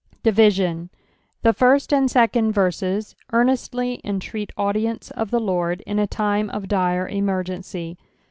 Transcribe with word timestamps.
Division.— 0.23 0.89
Thtnrst 1.45 1.95
and 1.95 2.09
seetma 2.09 2.51
verses 2.51 3.15
earnestly 3.31 4.01
entreat 4.03 4.51
audience 4.57 5.11
qf 5.15 5.29
the 5.29 5.39
Lord 5.39 5.81
In 5.81 5.99
a 5.99 6.07
time 6.07 6.49
of 6.49 6.67
dire 6.67 7.07
emergency. 7.07 7.99